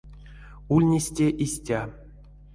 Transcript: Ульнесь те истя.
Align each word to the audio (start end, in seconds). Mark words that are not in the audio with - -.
Ульнесь 0.73 1.13
те 1.15 1.25
истя. 1.45 1.81